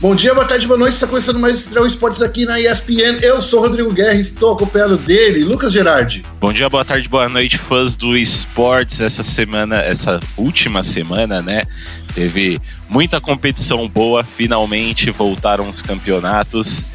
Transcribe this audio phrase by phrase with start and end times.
[0.00, 0.94] Bom dia, boa tarde, boa noite.
[0.94, 3.20] Está começando mais Estrela Esportes aqui na ESPN.
[3.20, 6.22] Eu sou Rodrigo Guerra estou acompanhado dele, Lucas Gerardi.
[6.40, 9.02] Bom dia, boa tarde, boa noite, fãs do esportes.
[9.02, 11.64] Essa semana, essa última semana, né?
[12.14, 12.58] Teve
[12.88, 16.86] muita competição boa, finalmente voltaram os campeonatos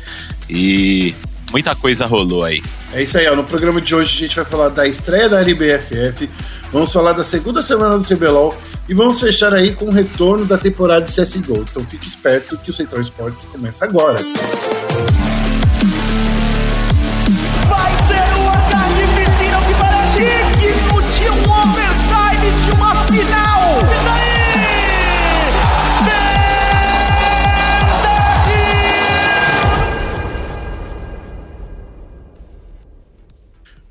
[0.50, 1.14] e
[1.52, 2.62] muita coisa rolou aí.
[2.94, 3.36] É isso aí, ó.
[3.36, 6.30] no programa de hoje a gente vai falar da estreia da LBFF,
[6.72, 8.56] vamos falar da segunda semana do CBLOL
[8.88, 11.66] e vamos fechar aí com o retorno da temporada de CSGO.
[11.70, 14.22] Então fique esperto que o Central Esportes começa agora.
[14.22, 14.75] Vai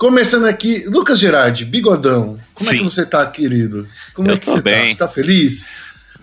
[0.09, 2.39] Começando aqui, Lucas Gerardi, bigodão.
[2.53, 2.75] Como Sim.
[2.77, 3.89] é que você tá, querido?
[4.13, 4.95] Como Eu é que você bem.
[4.95, 5.07] tá?
[5.07, 5.65] Você tá feliz?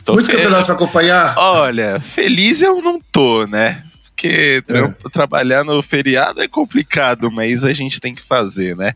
[0.06, 1.34] Tô Muito fe- campeonato pra acompanhar?
[1.36, 3.84] Olha, feliz eu não tô, né?
[4.06, 5.10] Porque É.
[5.10, 8.94] trabalhar no feriado é complicado, mas a gente tem que fazer, né?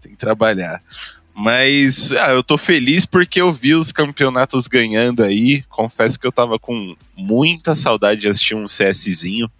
[0.00, 0.80] Tem que trabalhar.
[1.34, 5.64] Mas ah, eu tô feliz porque eu vi os campeonatos ganhando aí.
[5.68, 9.50] Confesso que eu tava com muita saudade de assistir um CSzinho.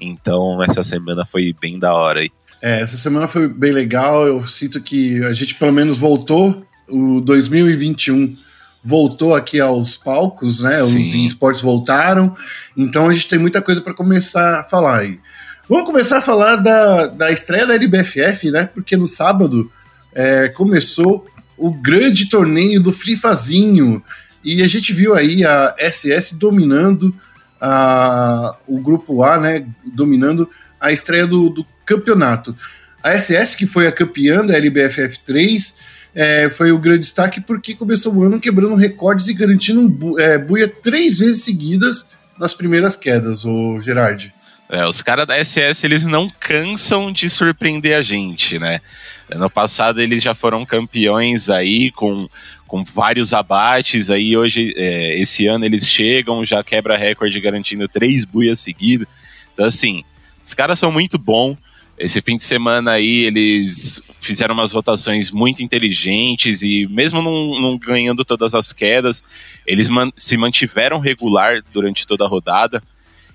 [0.00, 2.30] Então essa semana foi bem da hora aí.
[2.62, 4.26] É, essa semana foi bem legal.
[4.26, 6.64] Eu sinto que a gente pelo menos voltou.
[6.88, 8.36] O 2021
[8.84, 10.82] voltou aqui aos palcos, né?
[10.82, 11.24] Os Sim.
[11.24, 12.34] esportes voltaram.
[12.76, 15.20] Então a gente tem muita coisa para começar a falar aí.
[15.68, 18.66] Vamos começar a falar da, da estreia da LBFF, né?
[18.66, 19.70] Porque no sábado
[20.12, 24.02] é, começou o grande torneio do Frifazinho.
[24.42, 27.14] E a gente viu aí a SS dominando
[27.60, 29.64] a, o grupo A, né?
[29.94, 30.48] Dominando
[30.80, 32.56] a estreia do, do campeonato.
[33.02, 35.74] A SS, que foi a campeã da LBFF 3,
[36.14, 40.18] é, foi o grande destaque porque começou o ano quebrando recordes e garantindo um bu
[40.18, 42.06] é, buia três vezes seguidas
[42.38, 44.32] nas primeiras quedas, o Gerard.
[44.68, 48.80] É, os caras da SS, eles não cansam de surpreender a gente, né?
[49.28, 52.28] Ano passado eles já foram campeões aí com,
[52.68, 58.24] com vários abates, aí hoje, é, esse ano eles chegam, já quebra recorde garantindo três
[58.24, 59.08] buias seguidas.
[59.52, 61.56] Então assim, os caras são muito bons.
[62.00, 67.78] Esse fim de semana aí eles fizeram umas votações muito inteligentes e mesmo não, não
[67.78, 69.22] ganhando todas as quedas,
[69.66, 72.82] eles man- se mantiveram regular durante toda a rodada.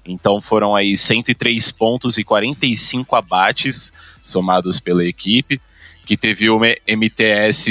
[0.04, 3.94] Então foram aí 103 pontos e 45 abates
[4.24, 5.62] somados pela equipe,
[6.04, 7.70] que teve o MTS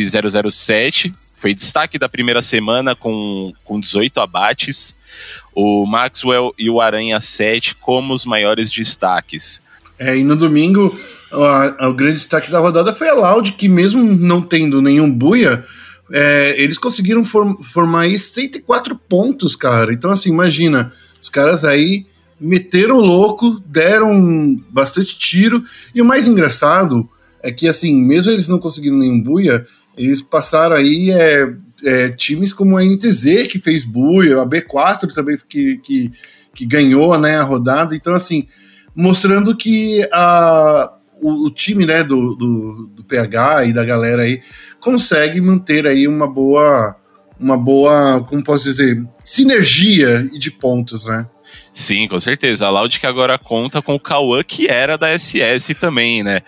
[0.50, 4.96] 007, foi destaque da primeira semana com, com 18 abates,
[5.56, 9.64] o Maxwell e o Aranha 7 como os maiores destaques.
[9.98, 10.96] É, e no domingo,
[11.32, 15.10] a- a- o grande destaque da rodada foi a Loud, que mesmo não tendo nenhum
[15.10, 15.62] buia,
[16.12, 19.92] é, eles conseguiram form- formar aí 104 pontos, cara.
[19.92, 22.06] Então, assim, imagina, os caras aí
[22.40, 27.08] meteram louco, deram bastante tiro, e o mais engraçado
[27.42, 29.66] é que, assim, mesmo eles não conseguindo nenhum buia,
[29.96, 31.52] eles passaram aí é,
[31.84, 36.10] é, times como a NTZ, que fez buia, a B4 também, que, que,
[36.54, 37.94] que ganhou né, a rodada.
[37.94, 38.46] Então, assim,
[38.94, 44.40] mostrando que a, o, o time né, do, do, do PH e da galera aí
[44.80, 46.96] consegue manter aí uma boa,
[47.38, 51.26] uma boa, como posso dizer, sinergia de pontos, né?
[51.72, 52.66] Sim, com certeza.
[52.66, 56.40] A Loud que agora conta com o Cauã, que era da SS também, né?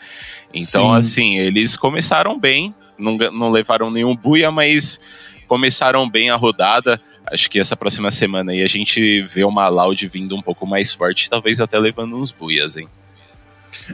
[0.52, 0.96] Então, Sim.
[0.96, 5.00] assim, eles começaram bem, não, não levaram nenhum buia, mas
[5.48, 7.00] começaram bem a rodada.
[7.30, 10.92] Acho que essa próxima semana aí a gente vê uma Loud vindo um pouco mais
[10.92, 12.88] forte, talvez até levando uns buias, hein?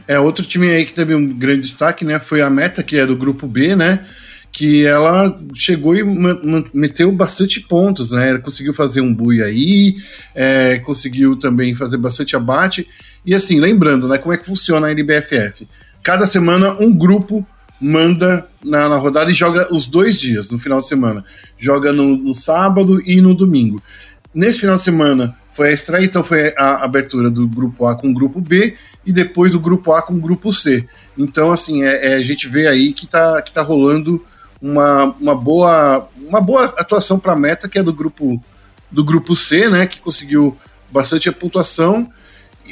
[0.07, 3.05] É, outro time aí que teve um grande destaque, né, foi a Meta, que é
[3.05, 4.03] do grupo B, né,
[4.51, 6.03] que ela chegou e
[6.73, 9.95] meteu bastante pontos, né, ela conseguiu fazer um bui aí,
[10.33, 12.87] é, conseguiu também fazer bastante abate,
[13.25, 15.67] e assim, lembrando, né, como é que funciona a NBFF?
[16.01, 17.45] Cada semana um grupo
[17.83, 21.25] manda na, na rodada e joga os dois dias, no final de semana.
[21.57, 23.83] Joga no, no sábado e no domingo.
[24.33, 28.09] Nesse final de semana foi a estreia, então foi a abertura do grupo A com
[28.09, 28.75] o grupo B
[29.05, 30.87] e depois o grupo A com o grupo C.
[31.17, 34.23] Então, assim, é, é, a gente vê aí que tá, que tá rolando
[34.61, 38.41] uma, uma, boa, uma boa atuação para a meta, que é do grupo,
[38.89, 39.85] do grupo C, né?
[39.85, 40.57] Que conseguiu
[40.89, 42.09] bastante a pontuação.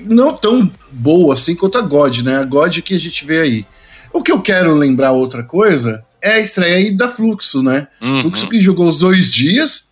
[0.06, 2.38] Não tão boa assim quanto a God, né?
[2.38, 3.66] A God que a gente vê aí.
[4.14, 7.88] O que eu quero lembrar outra coisa é a estreia aí da Fluxo, né?
[8.02, 8.22] Uhum.
[8.22, 9.88] Fluxo que jogou os dois dias,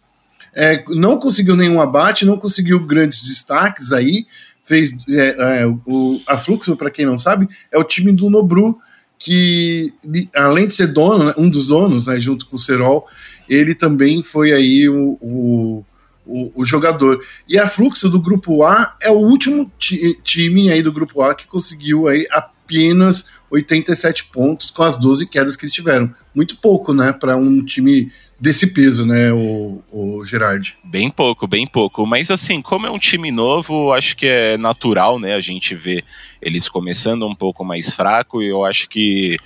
[0.54, 4.26] é, não conseguiu nenhum abate, não conseguiu grandes destaques aí.
[4.64, 8.78] Fez é, é, o, a Fluxo, para quem não sabe, é o time do Nobru,
[9.18, 9.94] que
[10.36, 13.08] além de ser dono, né, um dos donos, né, junto com o Serol,
[13.48, 15.86] ele também foi aí o, o,
[16.26, 17.20] o, o, jogador.
[17.48, 21.34] E a Fluxo do grupo A é o último ti, time aí do grupo A
[21.34, 22.28] que conseguiu aí
[22.70, 26.14] apenas 87 pontos com as 12 quedas que eles tiveram.
[26.36, 30.78] Muito pouco, né, para um time desse peso, né, o, o Gerard?
[30.84, 32.06] Bem pouco, bem pouco.
[32.06, 36.06] Mas assim, como é um time novo, acho que é natural, né, a gente ver
[36.40, 39.38] eles começando um pouco mais fraco e eu acho que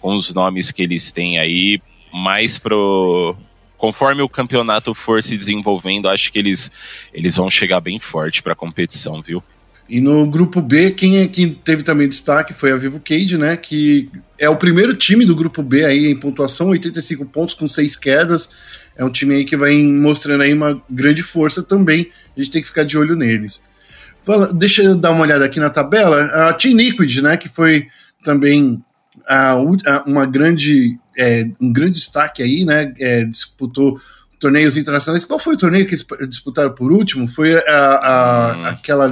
[0.00, 1.80] com os nomes que eles têm aí,
[2.12, 3.36] mais pro
[3.76, 6.70] conforme o campeonato for se desenvolvendo, acho que eles,
[7.12, 9.42] eles vão chegar bem forte para a competição, viu?
[9.88, 13.56] E no grupo B, quem, é, quem teve também destaque foi a Vivo Cade, né?
[13.56, 17.94] Que é o primeiro time do grupo B aí em pontuação, 85 pontos com seis
[17.94, 18.48] quedas.
[18.96, 22.08] É um time aí que vai mostrando aí uma grande força também.
[22.34, 23.60] A gente tem que ficar de olho neles.
[24.22, 26.24] Fala, deixa eu dar uma olhada aqui na tabela.
[26.48, 27.36] A Team Liquid, né?
[27.36, 27.86] Que foi
[28.22, 28.82] também
[29.28, 32.94] a, a, uma grande, é, um grande destaque aí, né?
[32.98, 34.00] É, disputou
[34.44, 35.24] torneios internacionais.
[35.24, 37.26] Qual foi o torneio que eles disputaram por último?
[37.26, 38.66] Foi a, a hum.
[38.66, 39.10] aquela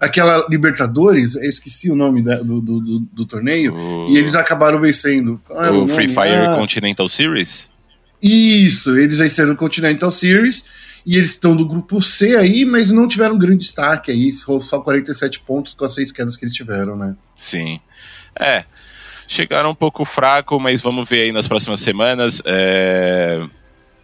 [0.00, 3.74] aquela Libertadores, eu esqueci o nome da, do, do, do, do, torneio,
[4.08, 5.40] e eles acabaram vencendo.
[5.50, 6.54] o, o Free Fire ah.
[6.56, 7.68] Continental Series?
[8.22, 10.64] Isso, eles venceram o Continental Series,
[11.04, 15.40] e eles estão do grupo C aí, mas não tiveram grande destaque aí, só 47
[15.40, 17.16] pontos com as seis quedas que eles tiveram, né?
[17.34, 17.80] Sim.
[18.38, 18.64] É,
[19.26, 22.40] chegaram um pouco fraco, mas vamos ver aí nas próximas semanas.
[22.44, 23.44] É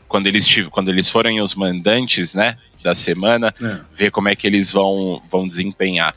[0.08, 3.80] quando eles, quando eles forem os mandantes, né, da semana, é.
[3.94, 6.14] ver como é que eles vão, vão desempenhar.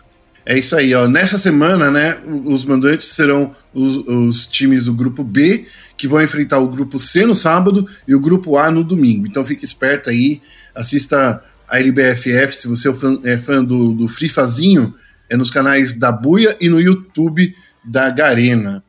[0.50, 1.10] É isso aí, ó.
[1.10, 5.66] Nessa semana, né, os mandantes serão os, os, times do grupo B,
[5.98, 9.28] que vão enfrentar o grupo C no sábado e o grupo A no domingo.
[9.28, 10.42] Então fique esperto aí,
[10.74, 14.96] assista a LBFF, se você é fã, é fã do, do Free Fazinho,
[15.30, 18.82] é nos canais da Buia e no YouTube da Garena.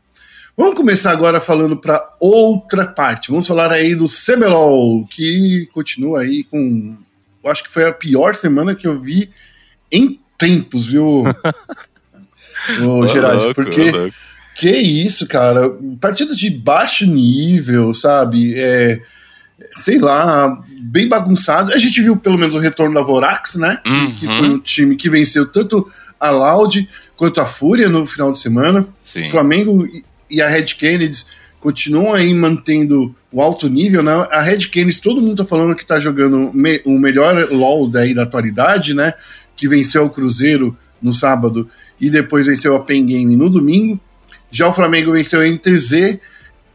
[0.58, 3.31] Vamos começar agora falando para outra parte.
[3.31, 6.96] Vamos falar aí do CBLOL, que continua aí com.
[7.44, 9.31] Eu acho que foi a pior semana que eu vi
[9.88, 11.22] em tempos, viu,
[12.82, 13.55] o Gerard?
[13.55, 14.10] Porque.
[14.56, 15.70] Que isso, cara?
[16.00, 18.55] Partidas de baixo nível, sabe?
[18.56, 19.00] É,
[19.76, 21.72] sei lá, bem bagunçado.
[21.72, 23.78] A gente viu pelo menos o retorno da Vorax, né?
[23.87, 24.12] Uhum.
[24.16, 25.88] Que foi um time que venceu tanto
[26.19, 28.84] a Loud quanto a Fúria no final de semana.
[29.00, 29.31] Sim.
[29.31, 29.87] Flamengo
[30.31, 31.25] e a Red Kennedy
[31.61, 34.13] continuam aí mantendo o alto nível, né?
[34.31, 38.15] A Red Kennedy, todo mundo tá falando que tá jogando me, o melhor LoL daí
[38.15, 39.15] da atualidade, né?
[39.57, 41.69] Que venceu o Cruzeiro no sábado
[42.01, 44.01] e depois venceu a Pen Game no domingo.
[44.51, 46.19] Já o Flamengo venceu a NTZ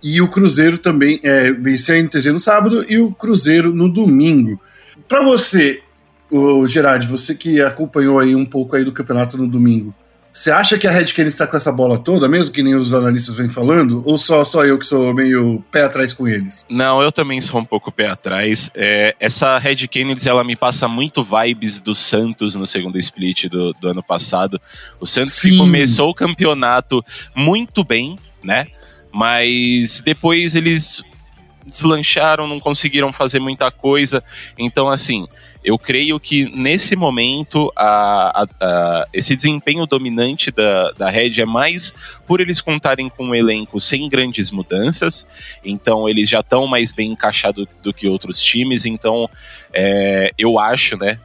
[0.03, 4.59] e o Cruzeiro também é, venceu a NTZ no sábado e o Cruzeiro no domingo.
[5.07, 5.81] Para você,
[6.29, 9.93] o Gerard, você que acompanhou aí um pouco aí do campeonato no domingo,
[10.33, 12.91] você acha que a Red Kennedy está com essa bola toda, mesmo que nem os
[12.91, 14.01] analistas vêm falando?
[14.03, 16.65] Ou só, só eu que sou meio pé atrás com eles?
[16.67, 18.71] Não, eu também sou um pouco pé atrás.
[18.73, 23.73] É, essa Red Kennedy, ela me passa muito vibes do Santos no segundo split do,
[23.73, 24.59] do ano passado.
[24.99, 25.51] O Santos Sim.
[25.51, 28.65] que começou o campeonato muito bem, né?
[29.13, 31.03] Mas depois eles
[31.65, 34.23] deslancharam, não conseguiram fazer muita coisa.
[34.57, 35.27] Então, assim,
[35.63, 41.45] eu creio que nesse momento a, a, a, esse desempenho dominante da, da Red é
[41.45, 41.93] mais
[42.27, 45.25] por eles contarem com um elenco sem grandes mudanças.
[45.63, 48.85] Então, eles já estão mais bem encaixados do que outros times.
[48.85, 49.29] Então,
[49.73, 51.19] é, eu acho, né?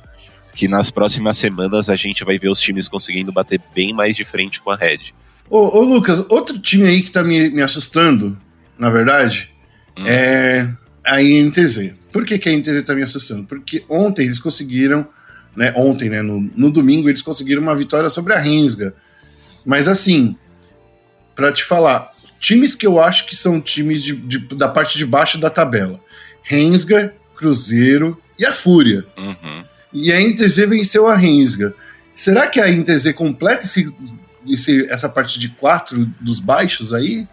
[0.55, 4.25] Que nas próximas semanas a gente vai ver os times conseguindo bater bem mais de
[4.25, 5.13] frente com a Red.
[5.51, 8.39] Ô, ô Lucas, outro time aí que tá me, me assustando,
[8.79, 9.51] na verdade,
[9.99, 10.07] Hum.
[10.07, 10.71] É
[11.05, 11.95] a INTZ.
[12.13, 13.45] Por que, que a INTZ está me assustando?
[13.45, 15.07] Porque ontem eles conseguiram,
[15.57, 15.73] né?
[15.77, 16.23] Ontem, né?
[16.23, 18.95] No, no domingo, eles conseguiram uma vitória sobre a Rensga.
[19.65, 20.37] Mas assim,
[21.35, 25.07] para te falar, times que eu acho que são times de, de, da parte de
[25.07, 26.01] baixo da tabela:
[26.43, 29.05] Rensga, Cruzeiro e a Fúria.
[29.17, 29.65] Uhum.
[29.93, 31.75] E a INTZ venceu a Rensga.
[32.15, 33.93] Será que a INTZ completa esse,
[34.47, 37.27] esse, essa parte de quatro dos baixos aí?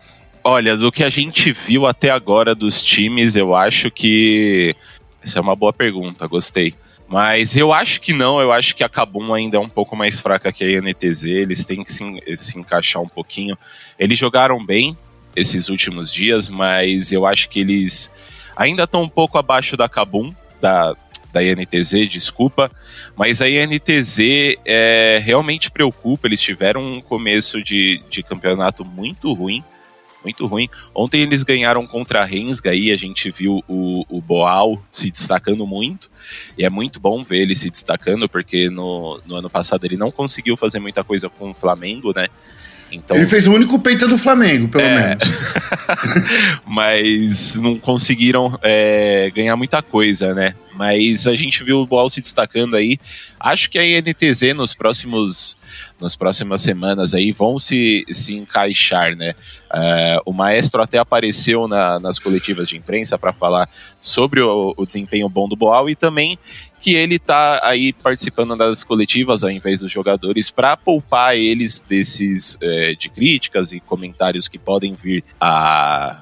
[0.47, 4.75] Olha, do que a gente viu até agora dos times, eu acho que.
[5.19, 6.75] Essa é uma boa pergunta, gostei.
[7.07, 10.19] Mas eu acho que não, eu acho que a Kabum ainda é um pouco mais
[10.19, 12.03] fraca que a INTZ, eles têm que se,
[12.37, 13.57] se encaixar um pouquinho.
[13.97, 14.95] Eles jogaram bem
[15.35, 18.11] esses últimos dias, mas eu acho que eles
[18.55, 20.95] ainda estão um pouco abaixo da Kabum, da,
[21.33, 22.71] da INTZ, desculpa,
[23.15, 24.19] mas a INTZ
[24.63, 29.63] é, realmente preocupa, eles tiveram um começo de, de campeonato muito ruim,
[30.25, 30.67] muito ruim.
[30.93, 35.65] Ontem eles ganharam contra a Rensga aí, a gente viu o, o Boal se destacando
[35.67, 36.09] muito.
[36.57, 40.11] E é muito bom ver ele se destacando, porque no, no ano passado ele não
[40.11, 42.27] conseguiu fazer muita coisa com o Flamengo, né?
[42.91, 45.09] Então, ele fez o único peito do Flamengo, pelo é...
[45.09, 45.27] menos.
[46.65, 50.55] Mas não conseguiram é, ganhar muita coisa, né?
[50.75, 52.97] Mas a gente viu o Boal se destacando aí.
[53.39, 55.57] Acho que a INTZ nos próximos
[55.99, 59.33] nas próximas semanas aí vão se, se encaixar, né?
[59.71, 64.85] Uh, o Maestro até apareceu na, nas coletivas de imprensa para falar sobre o, o,
[64.85, 66.37] desempenho bom do Boal e também
[66.79, 72.55] que ele tá aí participando das coletivas ao invés dos jogadores para poupar eles desses
[72.55, 76.21] uh, de críticas e comentários que podem vir a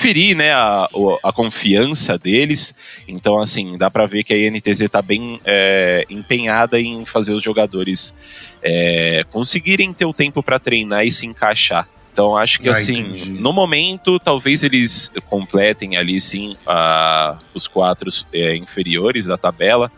[0.00, 0.88] ferir né, a,
[1.22, 2.74] a confiança deles.
[3.06, 7.42] Então, assim, dá para ver que a INTZ está bem é, empenhada em fazer os
[7.42, 8.14] jogadores
[8.62, 11.86] é, conseguirem ter o tempo para treinar e se encaixar.
[12.10, 13.30] Então, acho que, ah, assim, entendi.
[13.30, 19.92] no momento, talvez eles completem ali, sim, a, os quatro é, inferiores da tabela,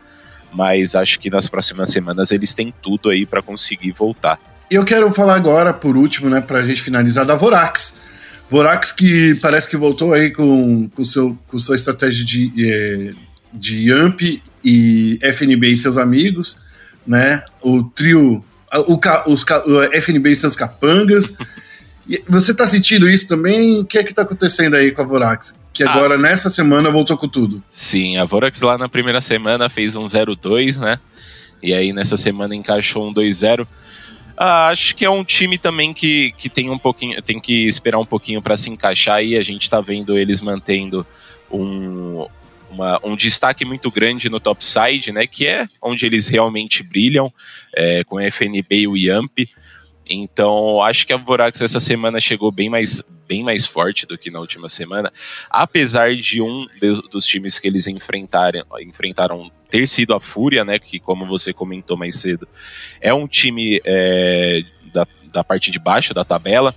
[0.52, 4.38] mas acho que nas próximas semanas eles têm tudo aí para conseguir voltar.
[4.68, 8.01] E eu quero falar agora, por último, né, para a gente finalizar, da Vorax
[8.52, 13.14] Vorax que parece que voltou aí com, com, seu, com sua estratégia de, eh,
[13.50, 16.59] de AMP e FNB e seus amigos,
[17.06, 17.42] né?
[17.62, 18.44] O trio,
[18.87, 19.00] o,
[19.32, 21.32] os, o FNB e seus capangas.
[22.28, 23.80] Você tá sentindo isso também?
[23.80, 25.54] O que é que tá acontecendo aí com a Vorax?
[25.73, 25.90] Que ah.
[25.90, 27.62] agora, ah, nessa semana, voltou com tudo.
[27.71, 30.99] Sim, a Vorax lá na primeira semana fez um 0-2, né?
[31.62, 33.66] E aí nessa semana encaixou um 2-0.
[34.44, 38.00] Ah, acho que é um time também que, que tem um pouquinho, tem que esperar
[38.00, 41.06] um pouquinho para se encaixar e a gente está vendo eles mantendo
[41.49, 42.26] um,
[42.68, 45.28] uma, um destaque muito grande no topside, né?
[45.28, 47.32] Que é onde eles realmente brilham,
[47.72, 49.49] é, com FNB e o Yamp.
[50.11, 54.28] Então, acho que a Vorax essa semana chegou bem mais, bem mais forte do que
[54.28, 55.12] na última semana,
[55.49, 60.79] apesar de um de, dos times que eles enfrentaram, enfrentaram ter sido a Fúria, né?
[60.79, 62.47] Que, como você comentou mais cedo,
[63.00, 64.62] é um time é,
[64.93, 66.75] da, da parte de baixo da tabela.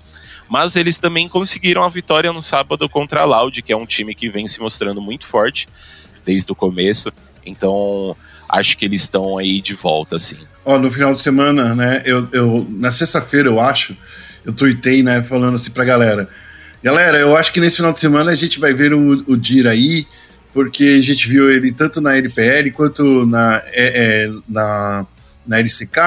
[0.48, 4.16] Mas eles também conseguiram a vitória no sábado contra a Loud, que é um time
[4.16, 5.68] que vem se mostrando muito forte
[6.24, 7.12] desde o começo.
[7.46, 8.16] Então,
[8.48, 10.38] acho que eles estão aí de volta, assim.
[10.64, 12.02] Ó, no final de semana, né?
[12.06, 13.98] Eu, eu na sexta-feira, eu acho,
[14.46, 16.30] eu tuitei, né, falando assim pra galera.
[16.82, 19.68] Galera, eu acho que nesse final de semana a gente vai ver o, o Dir
[19.68, 20.08] aí,
[20.56, 25.06] porque a gente viu ele tanto na LPL quanto na, é, é, na,
[25.46, 26.00] na LCK,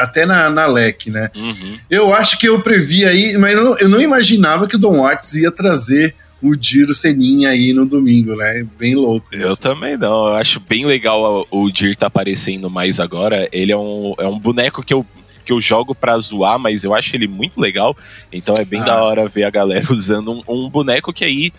[0.00, 1.30] até na, na LEC, né?
[1.36, 1.78] Uhum.
[1.88, 5.02] Eu acho que eu previ aí, mas eu não, eu não imaginava que o Don
[5.02, 8.66] Watts ia trazer o Diro Seninha aí no domingo, né?
[8.76, 9.28] Bem louco.
[9.30, 9.60] Eu isso.
[9.60, 10.26] também não.
[10.26, 13.48] Eu acho bem legal o Dir tá aparecendo mais agora.
[13.52, 15.06] Ele é um, é um boneco que eu
[15.44, 17.96] que eu jogo pra zoar, mas eu acho ele muito legal.
[18.32, 18.84] Então é bem ah.
[18.84, 21.52] da hora ver a galera usando um, um boneco que aí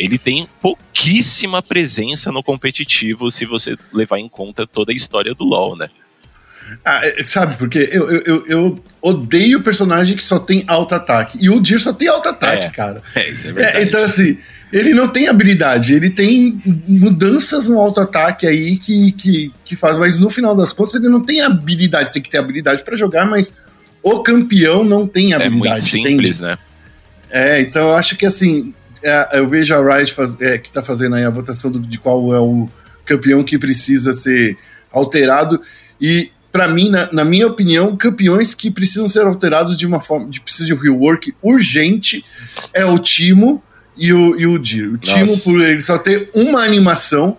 [0.00, 5.44] ele tem pouquíssima presença no competitivo se você levar em conta toda a história do
[5.44, 5.88] LoL, né?
[6.84, 11.36] Ah, é, sabe, porque eu, eu, eu, odeio personagem que só tem alto ataque.
[11.40, 13.00] E o Dir só tem alto ataque, é, cara.
[13.14, 13.78] É, isso é verdade.
[13.78, 14.38] É, então, assim,
[14.72, 19.98] ele não tem habilidade, ele tem mudanças no alto ataque aí que, que, que faz,
[19.98, 23.26] mas no final das contas ele não tem habilidade, tem que ter habilidade para jogar,
[23.26, 23.52] mas
[24.02, 25.66] o campeão não tem habilidade.
[25.66, 26.42] É muito simples, entende?
[26.42, 26.58] né?
[27.30, 30.82] É, então eu acho que assim, é, eu vejo a Riot faz, é, que está
[30.82, 32.68] fazendo aí a votação do, de qual é o
[33.04, 34.56] campeão que precisa ser
[34.92, 35.60] alterado.
[36.00, 40.28] E, para mim, na, na, minha opinião, campeões que precisam ser alterados de uma forma.
[40.28, 42.24] De, precisa de um rework urgente
[42.74, 43.62] é o Timo
[43.96, 44.88] e o, e o Dir.
[44.88, 47.36] O Timo, por ele só ter uma animação.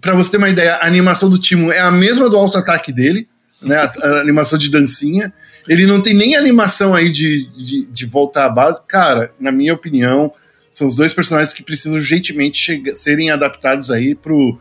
[0.00, 3.28] Para você ter uma ideia, a animação do Timo é a mesma do auto-ataque dele,
[3.60, 3.76] né?
[3.76, 5.32] A, a, animação de dancinha.
[5.68, 8.80] Ele não tem nem animação aí de, de, de voltar à base.
[8.86, 10.32] Cara, na minha opinião,
[10.76, 14.60] são os dois personagens que precisam urgentemente serem adaptados aí pro,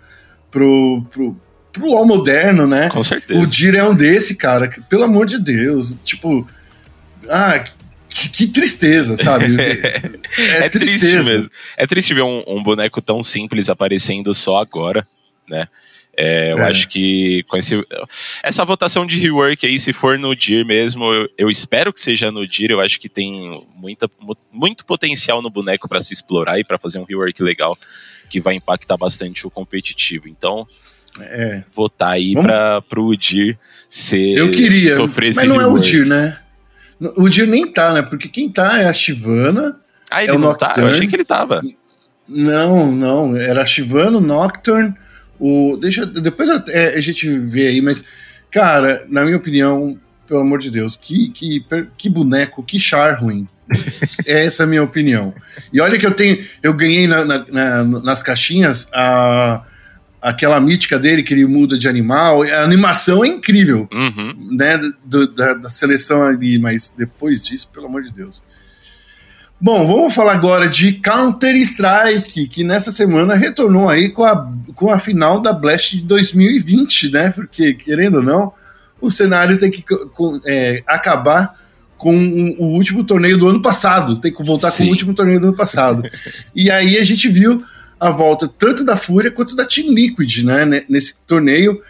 [0.49, 1.35] pro, pro,
[1.73, 2.87] pro LoL moderno, né?
[2.87, 3.37] Com certeza.
[3.37, 4.69] O Dir é um desse, cara.
[4.69, 5.93] Que, pelo amor de Deus.
[6.05, 6.47] Tipo.
[7.29, 7.61] Ah,
[8.07, 9.57] que, que tristeza, sabe?
[9.59, 11.49] é, é triste mesmo.
[11.75, 15.03] É triste ver um, um boneco tão simples aparecendo só agora,
[15.49, 15.67] né?
[16.17, 16.69] É, eu é.
[16.69, 17.75] acho que com esse,
[18.41, 22.31] essa votação de rework aí, se for no DIR mesmo, eu, eu espero que seja
[22.31, 22.71] no DIR.
[22.71, 24.09] Eu acho que tem muita,
[24.51, 27.77] muito potencial no boneco para se explorar e para fazer um rework legal
[28.29, 30.27] que vai impactar bastante o competitivo.
[30.27, 30.65] Então,
[31.19, 31.63] é.
[31.73, 33.57] votar aí para o DIR
[33.89, 34.37] ser.
[34.37, 35.77] Eu queria, sofrer mas não rework.
[35.77, 36.37] é o DIR, né?
[37.17, 38.01] O DIR nem tá, né?
[38.01, 39.79] Porque quem tá é a Shivana.
[40.09, 40.75] Ah, ele é não Nocturne.
[40.75, 40.81] tá?
[40.81, 41.61] Eu achei que ele tava.
[42.27, 43.35] Não, não.
[43.35, 44.93] Era a Shivana, o Nocturne.
[45.39, 48.03] O, deixa, depois a, é, a gente vê aí, mas,
[48.51, 51.65] cara, na minha opinião, pelo amor de Deus, que, que,
[51.97, 53.47] que boneco, que char ruim.
[54.25, 55.33] Essa é a minha opinião.
[55.73, 59.63] E olha que eu tenho, eu ganhei na, na, na, nas caixinhas a,
[60.21, 62.43] aquela mítica dele que ele muda de animal.
[62.43, 64.49] A animação é incrível, uhum.
[64.51, 64.79] né?
[65.03, 68.41] Do, da, da, seleção ali, mas depois disso, pelo amor de Deus.
[69.59, 74.99] Bom, vamos falar agora de Counter-Strike, que nessa semana retornou aí com a, com a
[74.99, 77.29] final da Blast de 2020, né?
[77.29, 78.53] Porque, querendo ou não,
[78.99, 81.57] o cenário tem que com, é, acabar
[81.97, 82.13] com
[82.59, 84.83] o último torneio do ano passado, tem que voltar Sim.
[84.83, 86.03] com o último torneio do ano passado.
[86.53, 87.63] e aí a gente viu
[87.97, 90.83] a volta tanto da Fúria quanto da Team Liquid, né?
[90.89, 91.81] Nesse torneio.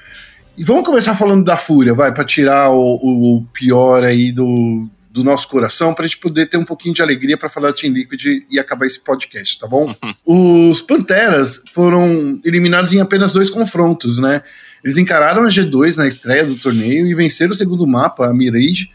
[0.58, 5.24] E vamos começar falando da Fúria, vai, para tirar o, o, pior aí do, do
[5.24, 7.94] nosso coração para a gente poder ter um pouquinho de alegria para falar da Team
[7.94, 9.96] Liquid e acabar esse podcast, tá bom?
[10.28, 14.42] Os Panteras foram eliminados em apenas dois confrontos, né?
[14.84, 18.90] Eles encararam a G2 na estreia do torneio e venceram o segundo mapa, a Mirage,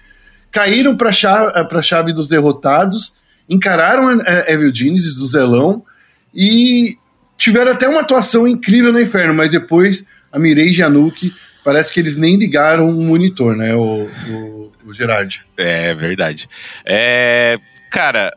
[0.50, 3.14] caíram para a chave, chave dos derrotados,
[3.48, 5.82] encararam a Evil Genesis do Zelão
[6.34, 6.98] e
[7.38, 11.32] tiveram até uma atuação incrível no Inferno, mas depois a Mirage e a Nuke
[11.64, 15.45] parece que eles nem ligaram o monitor, né, o, o, o Gerard?
[15.57, 16.49] É verdade.
[16.85, 17.59] É,
[17.90, 18.33] cara,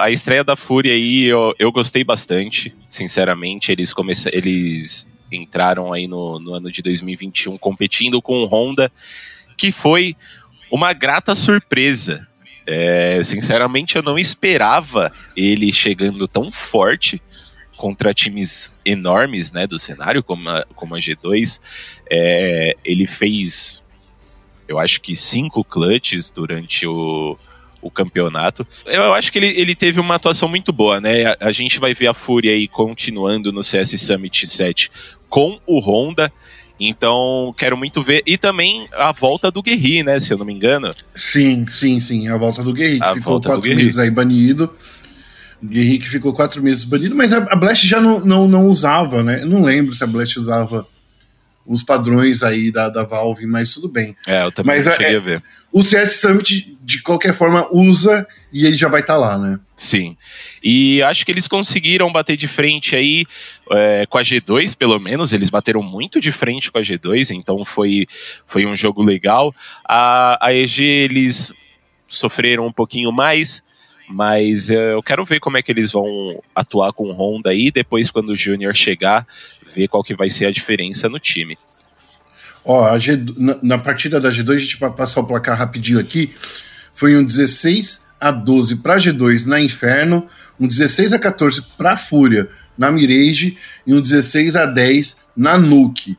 [0.00, 3.70] a estreia da Fúria aí eu, eu gostei bastante, sinceramente.
[3.70, 8.90] Eles começaram, eles entraram aí no, no ano de 2021 competindo com o Honda,
[9.56, 10.16] que foi
[10.70, 12.26] uma grata surpresa.
[12.66, 17.20] É, sinceramente, eu não esperava ele chegando tão forte
[17.78, 21.60] contra times enormes né, do cenário, como a, como a G2.
[22.10, 23.82] É, ele fez,
[24.66, 27.38] eu acho que cinco clutches durante o,
[27.80, 28.66] o campeonato.
[28.84, 31.26] Eu acho que ele, ele teve uma atuação muito boa, né?
[31.26, 34.90] A, a, gente vai ver a Fúria aí continuando no CS Summit 7
[35.30, 36.30] com o Honda.
[36.80, 38.22] Então, quero muito ver.
[38.26, 40.20] E também a volta do Guerri, né?
[40.20, 40.92] Se eu não me engano.
[41.14, 42.28] Sim, sim, sim.
[42.28, 44.70] A volta do Guerri, que ficou quatro meses aí banido.
[45.62, 49.22] Guerri que ficou quatro meses banido, mas a, a Blast já não, não, não usava,
[49.22, 49.42] né?
[49.42, 50.86] Eu não lembro se a Blast usava
[51.68, 54.16] os padrões aí da, da Valve, mas tudo bem.
[54.26, 55.42] É, eu também mas, não cheguei é, a ver.
[55.70, 59.60] O CS Summit, de qualquer forma, usa e ele já vai estar tá lá, né?
[59.76, 60.16] Sim.
[60.64, 63.26] E acho que eles conseguiram bater de frente aí
[63.70, 65.32] é, com a G2, pelo menos.
[65.34, 68.06] Eles bateram muito de frente com a G2, então foi,
[68.46, 69.54] foi um jogo legal.
[69.86, 71.52] A, a EG, eles
[72.00, 73.62] sofreram um pouquinho mais,
[74.08, 77.70] mas é, eu quero ver como é que eles vão atuar com o Honda aí,
[77.70, 79.26] depois quando o Júnior chegar,
[79.74, 81.58] ver qual que vai ser a diferença no time.
[82.64, 85.98] Ó, a G, na, na, partida da G2, a gente vai passar o placar rapidinho
[85.98, 86.32] aqui.
[86.92, 90.26] Foi um 16 a 12 para G2 na Inferno,
[90.58, 96.18] um 16 a 14 para Fúria na Mirage e um 16 a 10 na Nuke.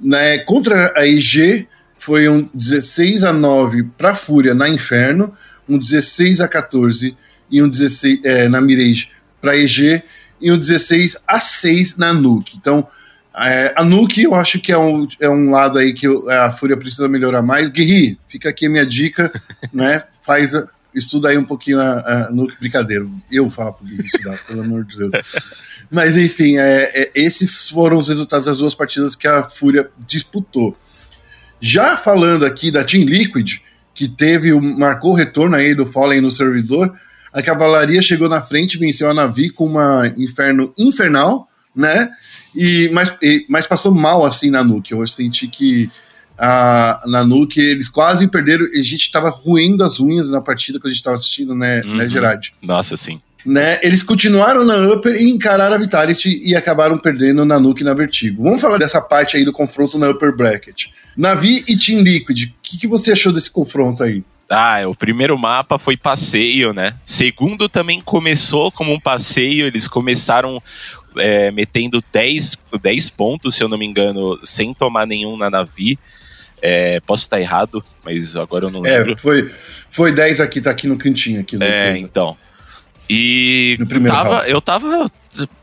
[0.00, 5.34] Né, contra a EG foi um 16 a 9 para Fúria na Inferno,
[5.68, 7.16] um 16 a 14
[7.50, 10.02] e um 16 é, na Mirage para EG
[10.40, 12.56] e um 16 a 6 na Nuke.
[12.56, 12.86] Então,
[13.36, 16.76] é, a Nuke eu acho que é um, é um lado aí que a Fúria
[16.76, 17.68] precisa melhorar mais.
[17.68, 19.30] Guerri, fica aqui a minha dica,
[19.72, 20.02] né?
[20.22, 20.52] Faz,
[20.94, 23.06] estuda aí um pouquinho a, a Nuke, brincadeira.
[23.30, 25.12] Eu falo pro Guerri estudar, pelo amor de Deus.
[25.90, 30.76] Mas enfim, é, é, esses foram os resultados das duas partidas que a Fúria disputou.
[31.60, 33.58] Já falando aqui da Team Liquid,
[33.98, 36.92] que teve, marcou o retorno aí do Fallen no servidor,
[37.32, 42.08] a cavalaria chegou na frente, venceu a Navi com uma inferno infernal, né?
[42.54, 44.92] E, mas, e, mas passou mal assim na Nuke.
[44.92, 45.90] Eu senti que
[46.38, 48.66] a, na Nuke eles quase perderam.
[48.66, 51.82] A gente estava ruindo as unhas na partida que a gente estava assistindo, né, né
[51.84, 51.96] uhum.
[51.96, 52.54] né, Gerard?
[52.62, 53.20] Nossa, sim.
[53.46, 57.84] Né, eles continuaram na Upper e encararam a Vitality e acabaram perdendo na Nuke e
[57.84, 58.42] na Vertigo.
[58.42, 60.86] Vamos falar dessa parte aí do confronto na Upper Bracket.
[61.16, 64.22] Navi e Team Liquid, o que, que você achou desse confronto aí?
[64.50, 66.92] Ah, o primeiro mapa foi passeio, né?
[67.04, 70.62] Segundo também começou como um passeio, eles começaram
[71.16, 75.98] é, metendo 10, 10 pontos, se eu não me engano, sem tomar nenhum na Navi.
[76.62, 79.12] É, posso estar errado, mas agora eu não é, lembro.
[79.12, 79.50] É, foi,
[79.90, 81.40] foi 10 aqui, tá aqui no cantinho.
[81.40, 81.98] Aqui é, coisa.
[81.98, 82.36] então.
[83.08, 85.10] E tava, eu tava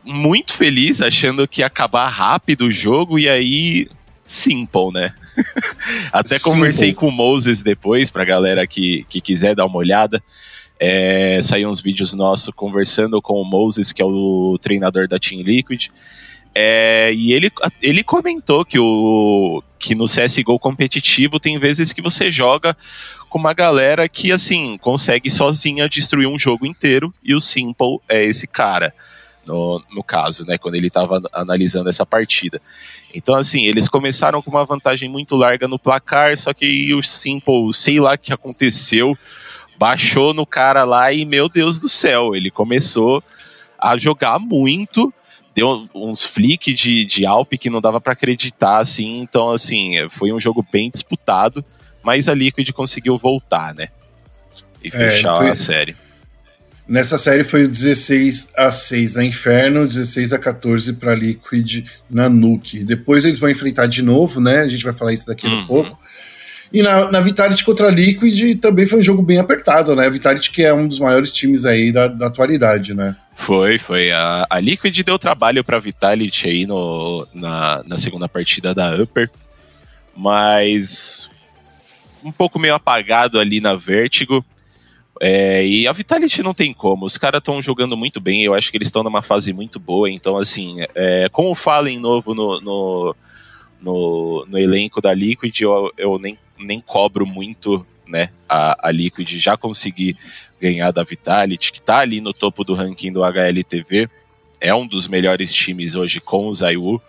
[0.04, 3.88] muito feliz, achando que ia acabar rápido o jogo, e aí,
[4.24, 5.14] simple, né?
[6.12, 10.22] Até conversei com o Moses depois, pra galera que, que quiser dar uma olhada.
[10.78, 15.42] É, saiu uns vídeos nossos conversando com o Moses, que é o treinador da Team
[15.42, 15.88] Liquid.
[16.54, 17.50] É, e ele,
[17.82, 22.74] ele comentou que, o, que no CSGO competitivo tem vezes que você joga
[23.36, 28.24] com uma galera que, assim, consegue sozinha destruir um jogo inteiro, e o Simple é
[28.24, 28.94] esse cara
[29.44, 32.60] no, no caso, né, quando ele estava analisando essa partida.
[33.14, 37.74] Então, assim, eles começaram com uma vantagem muito larga no placar, só que o Simple,
[37.74, 39.14] sei lá o que aconteceu,
[39.78, 43.22] baixou no cara lá e, meu Deus do céu, ele começou
[43.78, 45.12] a jogar muito,
[45.54, 50.32] deu uns flick de, de Alp que não dava para acreditar, assim, então, assim, foi
[50.32, 51.62] um jogo bem disputado,
[52.06, 53.88] mas a Liquid conseguiu voltar, né,
[54.82, 55.48] e é, fechar é, foi...
[55.48, 55.96] a série.
[56.88, 62.84] Nessa série foi 16 a 6 na Inferno, 16 a 14 para Liquid na Nuke.
[62.84, 64.60] Depois eles vão enfrentar de novo, né?
[64.60, 65.66] A gente vai falar isso daqui a uhum.
[65.66, 65.98] pouco.
[66.72, 70.06] E na, na Vitality contra a Liquid também foi um jogo bem apertado, né?
[70.06, 73.16] A Vitality que é um dos maiores times aí da, da atualidade, né?
[73.34, 74.12] Foi, foi.
[74.12, 79.28] A, a Liquid deu trabalho pra Vitality aí no, na, na segunda partida da Upper,
[80.16, 81.28] mas
[82.26, 84.44] um pouco meio apagado ali na Vertigo.
[85.20, 88.70] É, e a Vitality não tem como, os caras estão jogando muito bem, eu acho
[88.70, 92.60] que eles estão numa fase muito boa, então assim, é, com o Fallen novo no,
[92.60, 93.16] no,
[93.80, 99.26] no, no, elenco da Liquid, eu, eu nem, nem cobro muito né, a, a Liquid
[99.38, 100.18] já conseguir
[100.60, 104.10] ganhar da Vitality, que está ali no topo do ranking do HLTV,
[104.60, 107.00] é um dos melhores times hoje com o Zaiwu,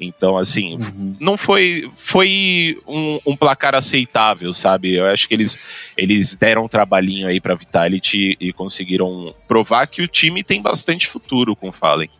[0.00, 1.14] então, assim, uhum.
[1.20, 4.94] não foi foi um, um, placar aceitável, sabe?
[4.94, 5.58] Eu acho que eles,
[5.96, 11.06] eles deram um trabalhinho aí pra Vitality e conseguiram provar que o time tem bastante
[11.06, 12.10] futuro com o Fallen.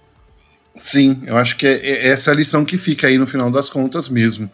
[0.74, 3.50] Sim, eu acho que é, é essa é a lição que fica aí no final
[3.50, 4.50] das contas mesmo.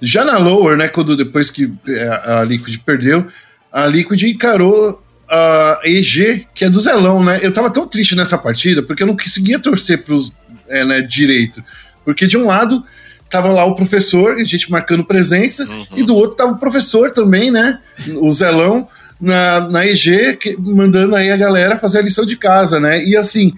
[0.00, 3.26] Já na Lower, né, quando depois que é, a Liquid perdeu,
[3.70, 7.38] a Liquid encarou a EG, que é do Zelão, né?
[7.40, 10.32] Eu tava tão triste nessa partida porque eu não conseguia torcer pros
[10.68, 11.62] é, né, direito.
[12.04, 12.82] Porque de um lado
[13.30, 15.86] tava lá o professor, a gente marcando presença, uhum.
[15.96, 17.78] e do outro tava o professor também, né?
[18.16, 18.88] O Zelão
[19.20, 23.04] na, na EG, que, mandando aí a galera fazer a lição de casa, né?
[23.04, 23.52] E assim,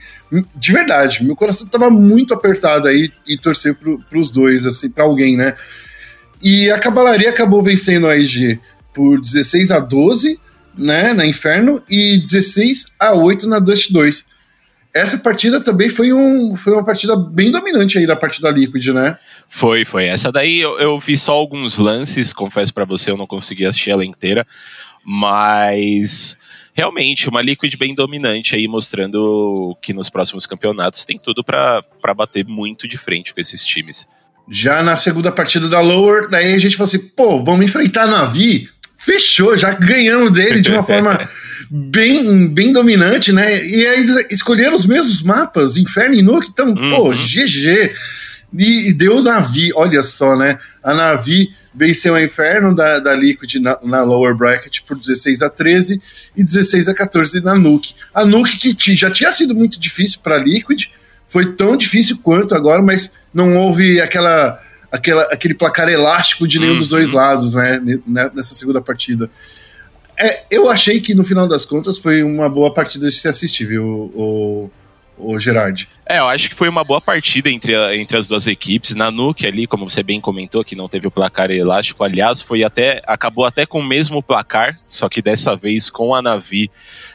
[0.56, 5.04] de verdade, meu coração tava muito apertado aí e torcer pro, pros dois, assim, para
[5.04, 5.54] alguém, né?
[6.42, 8.60] E a Cavalaria acabou vencendo a EG
[8.92, 10.38] por 16 a 12,
[10.76, 14.31] né, na Inferno, e 16 a 8 na Dust 2
[14.94, 19.16] essa partida também foi, um, foi uma partida bem dominante aí da partida Liquid, né?
[19.48, 20.04] Foi, foi.
[20.04, 23.90] Essa daí eu, eu vi só alguns lances, confesso para você, eu não consegui assistir
[23.90, 24.46] ela inteira,
[25.04, 26.36] mas
[26.74, 31.82] realmente uma Liquid bem dominante aí, mostrando que nos próximos campeonatos tem tudo para
[32.14, 34.06] bater muito de frente com esses times.
[34.50, 38.08] Já na segunda partida da Lower, daí a gente falou assim, pô, vamos enfrentar a
[38.08, 38.68] Navi?
[38.98, 41.18] Fechou, já ganhamos dele de uma forma
[41.74, 43.64] bem, bem dominante, né?
[43.64, 46.90] E aí escolheram os mesmos mapas, Inferno e Nuke, então, uhum.
[46.90, 47.90] pô, GG.
[48.52, 50.58] E, e deu Navi, olha só, né?
[50.82, 55.48] A Navi venceu a Inferno da, da Liquid na, na, lower bracket por 16 a
[55.48, 56.02] 13
[56.36, 57.94] e 16 a 14 na Nuke.
[58.12, 60.88] A Nuke que já tinha sido muito difícil para Liquid,
[61.26, 66.72] foi tão difícil quanto agora, mas não houve aquela, aquela aquele placar elástico de nenhum
[66.72, 66.78] uhum.
[66.78, 67.80] dos dois lados, né?
[68.06, 69.30] Nessa segunda partida.
[70.18, 73.66] É, eu achei que no final das contas foi uma boa partida de se assistir,
[73.66, 74.70] viu, o,
[75.16, 75.88] o Gerard?
[76.06, 78.94] É, eu acho que foi uma boa partida entre, a, entre as duas equipes.
[78.94, 82.64] Na Nuke ali, como você bem comentou, que não teve o placar elástico, aliás, foi
[82.64, 86.70] até acabou até com o mesmo placar, só que dessa vez com a Navi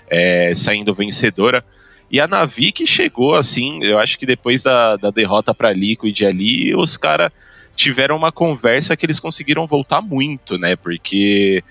[0.10, 1.63] é, saindo vencedora.
[2.10, 6.21] E a Navi que chegou assim, eu acho que depois da, da derrota para Liquid
[6.21, 7.31] ali, os caras
[7.75, 10.75] tiveram uma conversa que eles conseguiram voltar muito, né?
[10.75, 11.63] Porque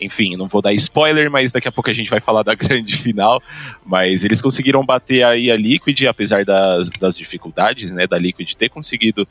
[0.00, 2.96] enfim, não vou dar spoiler, mas daqui a pouco a gente vai falar da grande
[2.96, 3.42] final.
[3.84, 8.68] Mas eles conseguiram bater aí a Liquid, apesar das, das dificuldades, né, da Liquid ter
[8.68, 9.26] conseguido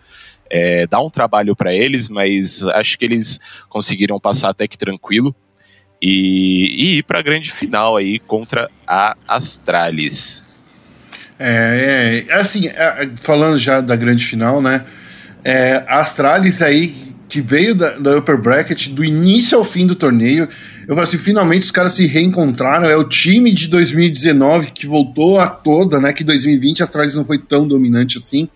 [0.50, 5.36] é, dar um trabalho para eles, mas acho que eles conseguiram passar até que tranquilo
[6.02, 10.46] e, e ir para a grande final aí contra a Astralis.
[11.40, 14.86] É, é assim, é, falando já da grande final, né?
[15.44, 19.96] É, a Astralis aí que veio da, da, upper bracket do início ao fim do
[19.96, 20.48] torneio.
[20.88, 22.88] Eu falei assim, finalmente os caras se reencontraram.
[22.88, 26.14] É o time de 2019 que voltou a toda, né?
[26.14, 28.48] Que 2020 a Astralis não foi tão dominante assim.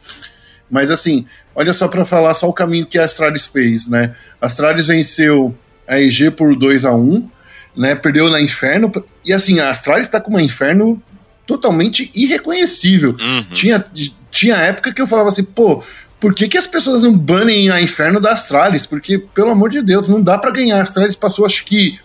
[0.70, 4.14] Mas assim, olha só para falar só o caminho que a Astralis fez, né?
[4.40, 7.28] A Astralis venceu a EG por 2 a 1
[7.76, 7.96] né?
[7.96, 8.92] Perdeu na Inferno.
[9.26, 11.02] E assim, a Astralis está com uma Inferno
[11.48, 13.16] totalmente irreconhecível.
[13.20, 13.44] Uhum.
[13.56, 13.84] Tinha,
[14.30, 15.84] tinha época que eu falava assim, pô,
[16.20, 18.86] por que, que as pessoas não banem a Inferno da Astralis?
[18.86, 20.80] Porque, pelo amor de Deus, não dá para ganhar.
[20.80, 22.00] A Astralis passou, acho que.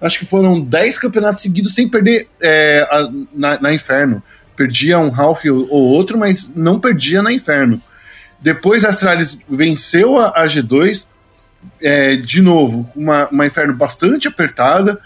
[0.00, 4.20] Acho que foram 10 campeonatos seguidos sem perder é, a, na, na, Inferno.
[4.56, 7.80] Perdia um Half ou, ou, outro, mas não perdia na Inferno.
[8.40, 11.06] Depois a Astralis venceu a, a G2,
[11.80, 14.98] é, de novo, uma, uma Inferno bastante apertada.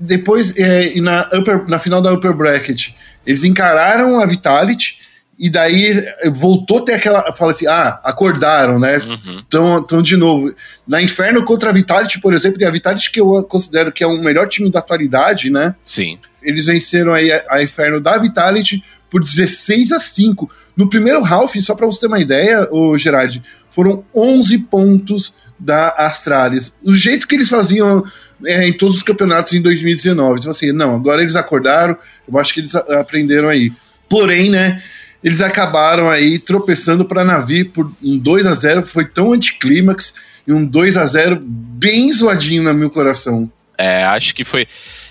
[0.00, 2.92] Depois, é, na, upper, na final da Upper Bracket,
[3.26, 5.03] eles encararam a Vitality
[5.38, 5.92] e daí
[6.32, 7.32] voltou a ter aquela.
[7.34, 8.98] Fala assim, ah, acordaram, né?
[9.46, 10.02] Então, uhum.
[10.02, 10.54] de novo.
[10.86, 14.06] Na Inferno contra a Vitality, por exemplo, e a Vitality que eu considero que é
[14.06, 15.74] o melhor time da atualidade, né?
[15.84, 16.18] Sim.
[16.42, 20.50] Eles venceram aí a, a Inferno da Vitality por 16 a 5.
[20.76, 25.88] No primeiro half, só para você ter uma ideia, o Gerard, foram 11 pontos da
[25.90, 26.74] Astralis.
[26.82, 28.04] O jeito que eles faziam
[28.44, 30.40] é, em todos os campeonatos em 2019.
[30.40, 31.96] Então, assim, não, agora eles acordaram,
[32.28, 33.72] eu acho que eles aprenderam aí.
[34.08, 34.82] Porém, né,
[35.24, 40.12] eles acabaram aí tropeçando para Navi por um 2 a 0 foi tão anticlímax
[40.46, 43.50] e um 2 a 0 bem zoadinho no meu coração.
[43.78, 44.68] É, acho que foi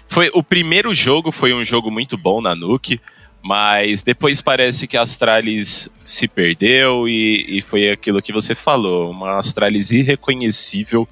[0.07, 3.01] foi o primeiro jogo foi um jogo muito bom na Nuke,
[3.41, 9.09] mas depois parece que a Astralis se perdeu e, e foi aquilo que você falou,
[9.09, 11.07] uma Astralis irreconhecível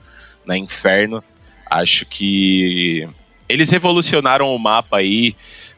[0.45, 1.23] na Inferno.
[1.67, 3.07] Acho que
[3.49, 5.35] eles revolucionaram o mapa aí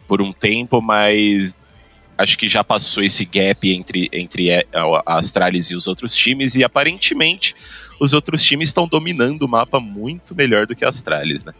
[0.07, 1.57] por um tempo, mas
[2.17, 6.63] acho que já passou esse gap entre, entre a Astralis e os outros times, e
[6.63, 7.55] aparentemente
[7.99, 11.53] os outros times estão dominando o mapa muito melhor do que a Astralis, né?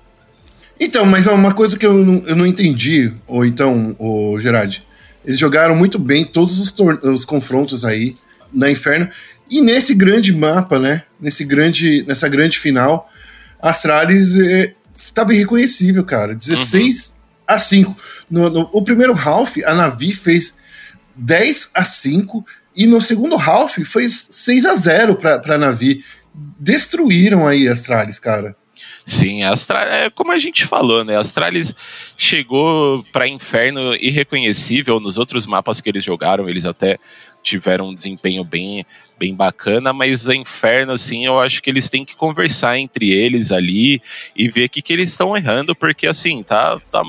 [0.79, 4.83] Então, mas uma coisa que eu não, eu não entendi, ou então, o Gerard,
[5.23, 8.17] eles jogaram muito bem todos os, os confrontos aí
[8.51, 9.07] na Inferno,
[9.49, 13.09] e nesse grande mapa, né, nesse grande, nessa grande final,
[13.61, 14.35] Astralis
[14.95, 16.35] estava é, irreconhecível, cara.
[16.35, 17.12] 16 uhum.
[17.53, 17.95] A 5.
[18.29, 20.53] No, no, o primeiro half, a Navi fez
[21.15, 22.45] 10 a 5.
[22.75, 26.03] E no segundo half foi 6 a 0 para a Navi.
[26.59, 28.55] Destruíram aí Astralis, cara.
[29.05, 31.17] Sim, Astra é como a gente falou, né?
[31.17, 31.75] Astralis
[32.17, 36.97] chegou para Inferno irreconhecível nos outros mapas que eles jogaram, eles até
[37.43, 38.85] tiveram um desempenho bem,
[39.19, 43.51] bem bacana, mas a Inferno, assim, eu acho que eles têm que conversar entre eles
[43.51, 44.01] ali
[44.35, 47.03] e ver o que, que eles estão errando, porque, assim, tá, tá,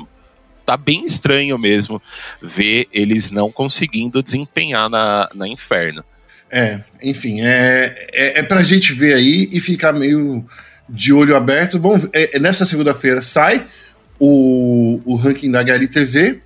[0.65, 2.01] tá bem estranho mesmo
[2.41, 6.03] ver eles não conseguindo desempenhar na, na Inferno.
[6.51, 10.45] É, enfim, é, é, é pra gente ver aí e ficar meio
[10.87, 11.79] de olho aberto.
[11.79, 13.65] Bom, é, é nessa segunda-feira sai
[14.19, 16.41] o, o ranking da HLTV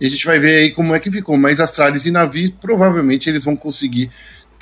[0.00, 1.36] e a gente vai ver aí como é que ficou.
[1.36, 4.10] Mas Astralis e Navi, provavelmente eles vão conseguir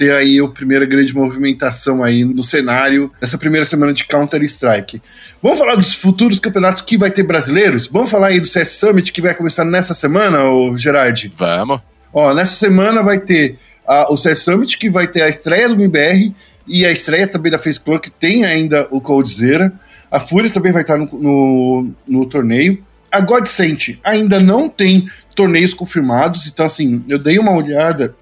[0.01, 5.03] ter aí a primeira grande movimentação aí no cenário nessa primeira semana de Counter-Strike.
[5.43, 7.87] Vamos falar dos futuros campeonatos que vai ter brasileiros?
[7.87, 11.31] Vamos falar aí do CS Summit que vai começar nessa semana, ô Gerard?
[11.37, 11.83] Vamos.
[12.15, 15.75] Ó, nessa semana vai ter a, o CS Summit, que vai ter a estreia do
[15.75, 16.35] MBR
[16.67, 19.71] e a estreia também da Face Clan, que tem ainda o Coldzera.
[20.11, 22.83] A Fúria também vai estar no, no, no torneio.
[23.13, 28.15] A Godsent ainda não tem torneios confirmados, então assim, eu dei uma olhada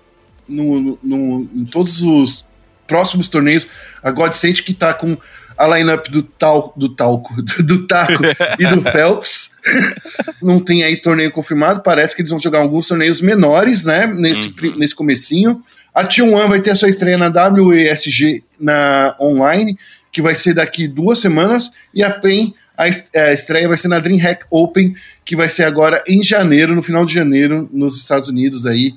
[0.49, 2.45] no, no, em todos os
[2.87, 3.69] próximos torneios.
[4.03, 5.17] A Godsent que tá com
[5.57, 8.23] a lineup do tal do talco, do taco
[8.59, 9.49] e do Phelps.
[10.43, 14.47] não tem aí torneio confirmado, parece que eles vão jogar alguns torneios menores, né, nesse,
[14.47, 14.77] uhum.
[14.77, 15.63] nesse comecinho.
[15.95, 19.79] A T1 vai ter a sua estreia na WESG na online,
[20.13, 24.45] que vai ser daqui duas semanas, e a PEN a estreia vai ser na DreamHack
[24.51, 28.95] Open, que vai ser agora em janeiro, no final de janeiro, nos Estados Unidos aí,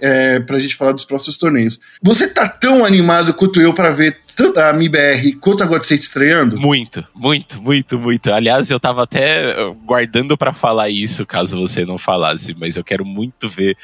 [0.00, 1.80] é, pra gente falar dos próximos torneios.
[2.02, 6.58] Você tá tão animado quanto eu para ver tanto a MIBR quanto a Godstate estreando?
[6.58, 8.32] Muito, muito, muito, muito.
[8.32, 13.04] Aliás, eu tava até guardando para falar isso, caso você não falasse, mas eu quero
[13.04, 13.76] muito ver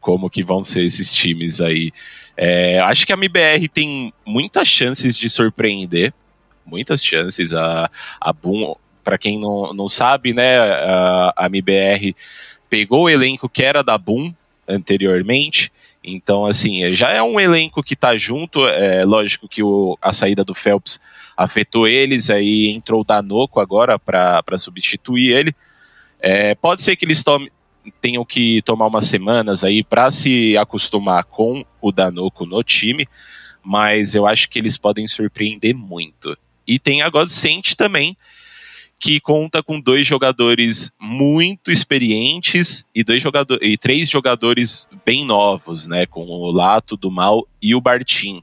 [0.00, 1.90] como que vão ser esses times aí.
[2.36, 6.12] É, acho que a MIBR tem muitas chances de surpreender,
[6.66, 7.54] muitas chances.
[7.54, 8.74] A, a Boom
[9.04, 12.16] para quem não, não sabe, né, a, a MBR
[12.70, 14.34] pegou o elenco que era da Boom
[14.68, 15.72] anteriormente.
[16.02, 18.66] Então, assim, já é um elenco que tá junto.
[18.66, 21.00] É lógico que o, a saída do Phelps
[21.36, 25.54] afetou eles, aí entrou o Danoco agora para substituir ele.
[26.20, 27.50] É, pode ser que eles tome,
[28.00, 33.06] tenham que tomar umas semanas aí para se acostumar com o Danoco no time,
[33.62, 36.36] mas eu acho que eles podem surpreender muito.
[36.66, 38.16] E tem a Godsent também,
[39.04, 45.86] que conta com dois jogadores muito experientes e dois jogadores e três jogadores bem novos,
[45.86, 48.40] né, com o Lato do Mal e o Bartim.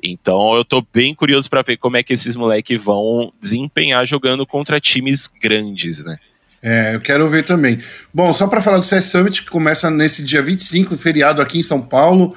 [0.00, 4.46] Então eu tô bem curioso para ver como é que esses moleques vão desempenhar jogando
[4.46, 6.18] contra times grandes, né?
[6.62, 7.76] É, eu quero ver também.
[8.14, 11.64] Bom, só para falar do CS Summit, que começa nesse dia 25, feriado aqui em
[11.64, 12.32] São Paulo,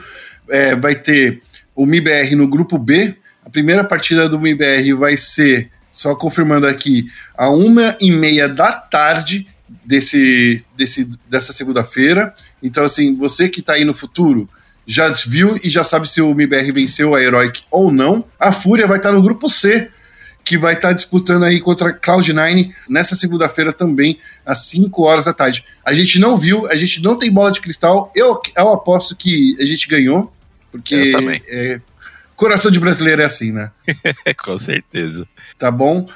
[0.50, 1.39] é, vai ter
[1.76, 3.16] o MIBR no grupo B.
[3.46, 7.06] A primeira partida do MIBR vai ser só confirmando aqui,
[7.38, 9.47] a uma e meia da tarde
[9.86, 12.34] desse, desse, dessa segunda-feira.
[12.62, 14.49] Então, assim, você que está aí no futuro
[14.86, 18.25] já viu e já sabe se o MBR venceu a Heroic ou não.
[18.39, 19.89] A Fúria vai estar tá no grupo C,
[20.43, 25.25] que vai estar tá disputando aí contra a Cloud9 nessa segunda-feira também, às 5 horas
[25.25, 25.63] da tarde.
[25.86, 28.12] A gente não viu, a gente não tem bola de cristal.
[28.15, 30.34] Eu, eu aposto que a gente ganhou,
[30.71, 31.13] porque
[31.47, 31.79] é,
[32.36, 33.72] Coração de brasileiro é assim, né?
[34.43, 35.28] Com certeza.
[35.58, 36.08] Tá bom.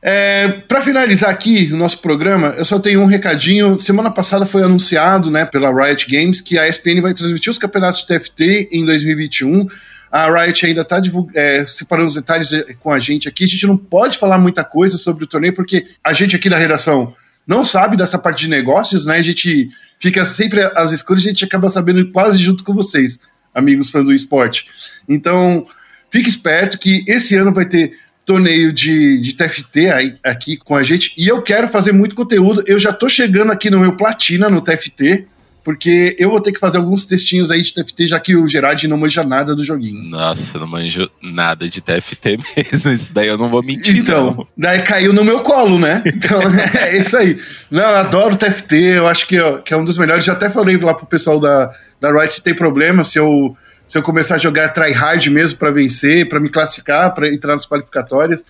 [0.00, 3.78] É, para finalizar aqui o nosso programa, eu só tenho um recadinho.
[3.78, 8.00] Semana passada foi anunciado, né, pela Riot Games, que a ESPN vai transmitir os campeonatos
[8.00, 9.66] de TFT em 2021.
[10.10, 11.00] A Riot ainda está
[11.34, 13.44] é, separando os detalhes é, com a gente aqui.
[13.44, 16.56] A gente não pode falar muita coisa sobre o torneio, porque a gente aqui da
[16.56, 17.12] redação
[17.46, 19.16] não sabe dessa parte de negócios, né?
[19.16, 23.18] A gente fica sempre às escuras, a gente acaba sabendo quase junto com vocês,
[23.54, 24.66] amigos fãs do esporte.
[25.08, 25.66] Então,
[26.10, 27.92] fique esperto que esse ano vai ter
[28.24, 31.14] torneio de, de TFT aí, aqui com a gente.
[31.16, 32.62] E eu quero fazer muito conteúdo.
[32.66, 35.26] Eu já tô chegando aqui no meu platina no TFT
[35.68, 38.88] porque eu vou ter que fazer alguns textinhos aí de TFT, já que o Gerard
[38.88, 40.02] não manja nada do joguinho.
[40.02, 43.98] Nossa, não manjo nada de TFT mesmo, isso daí eu não vou mentir.
[43.98, 44.46] Então, não.
[44.56, 46.02] daí caiu no meu colo, né?
[46.06, 46.40] Então,
[46.80, 47.38] é isso aí.
[47.70, 50.24] Não, eu adoro TFT, eu acho que, que é um dos melhores.
[50.24, 53.54] Já até falei lá pro pessoal da, da Riot se tem problema, se eu,
[53.86, 57.66] se eu começar a jogar tryhard mesmo para vencer, para me classificar, para entrar nas
[57.66, 58.42] qualificatórias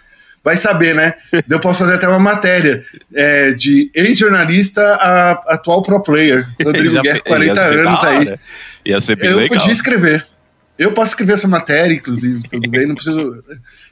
[0.44, 1.14] vai saber, né?
[1.48, 2.82] Eu posso fazer até uma matéria
[3.14, 6.46] é, de ex-jornalista a atual pro player.
[6.62, 8.34] Rodrigo Guerra, 40 anos aí.
[8.86, 9.58] Ia ser bem Eu legal.
[9.58, 10.26] podia escrever.
[10.78, 13.42] Eu posso escrever essa matéria, inclusive, tudo bem, não preciso,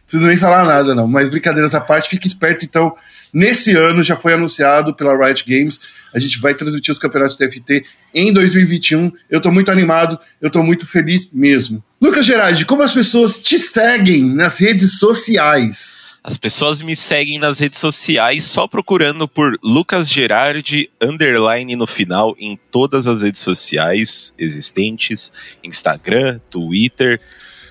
[0.07, 1.09] preciso nem falar nada, não.
[1.09, 2.95] Mas brincadeiras à parte, fique esperto, então.
[3.35, 5.81] Nesse ano já foi anunciado pela Riot Games,
[6.15, 9.13] a gente vai transmitir os campeonatos TFT em 2021.
[9.29, 11.85] Eu tô muito animado, eu tô muito feliz mesmo.
[12.01, 16.06] Lucas Gerardi, como as pessoas te seguem nas redes sociais?
[16.27, 22.35] As pessoas me seguem nas redes sociais só procurando por Lucas Gerardi underline no final
[22.37, 27.21] em todas as redes sociais existentes, Instagram, Twitter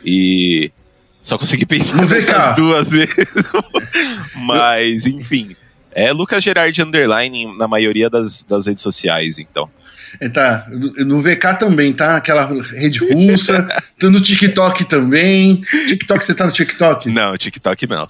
[0.05, 0.71] e
[1.21, 3.13] só consegui pensar nessas duas mesmo.
[4.45, 5.53] Mas enfim,
[5.91, 9.67] é Lucas Gerardi underline na maioria das, das redes sociais, então.
[10.21, 10.65] É, tá,
[11.05, 12.15] no VK também, tá?
[12.15, 13.67] Aquela rede russa,
[13.99, 15.61] tá no TikTok também.
[15.89, 17.11] TikTok, você tá no TikTok?
[17.11, 18.07] Não, TikTok não.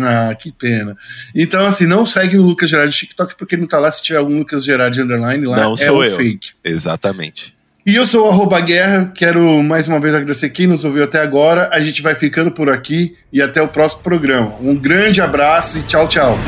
[0.00, 0.96] Ah, que pena.
[1.34, 3.90] Então, assim, não segue o Lucas Gerardi no TikTok porque não tá lá.
[3.90, 6.16] Se tiver algum Lucas Gerardi underline lá, Não é sou o eu.
[6.16, 6.50] fake.
[6.64, 7.54] Exatamente.
[7.84, 11.20] E eu sou o arroba guerra, quero mais uma vez agradecer quem nos ouviu até
[11.20, 11.68] agora.
[11.72, 14.54] A gente vai ficando por aqui e até o próximo programa.
[14.60, 16.38] Um grande abraço e tchau, tchau.